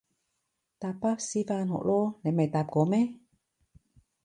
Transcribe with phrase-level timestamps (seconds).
[0.79, 3.13] 搭巴士返學囉，你未搭過咩？